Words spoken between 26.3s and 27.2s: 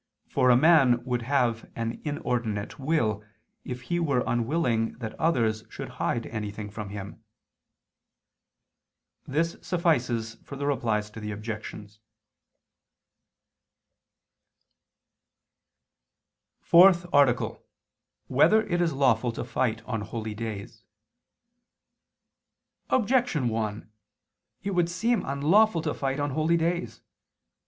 holy days.